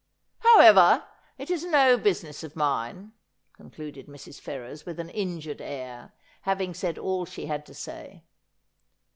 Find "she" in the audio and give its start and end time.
7.25-7.45